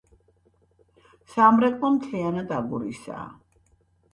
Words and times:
სამრეკლო 1.33 1.91
მთლიანად 1.99 2.55
აგურისაა. 2.59 3.29